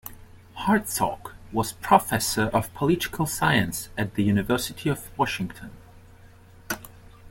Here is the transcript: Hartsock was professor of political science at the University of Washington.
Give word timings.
Hartsock 0.57 1.33
was 1.51 1.73
professor 1.73 2.45
of 2.45 2.73
political 2.73 3.27
science 3.27 3.89
at 3.95 4.15
the 4.15 4.23
University 4.23 4.89
of 4.89 5.15
Washington. 5.15 5.69